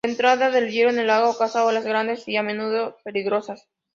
La 0.03 0.09
entrada 0.09 0.49
del 0.49 0.71
hielo 0.71 0.89
en 0.89 0.97
el 0.97 1.11
agua 1.11 1.37
causa 1.37 1.63
olas 1.63 1.83
grandes 1.91 2.27
y, 2.27 2.35
a 2.35 2.41
menudo, 2.41 2.97
peligrosas. 3.03 3.67